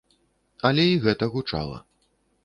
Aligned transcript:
Але 0.69 0.85
і 0.91 0.95
гэта 1.03 1.27
гучала. 1.35 1.77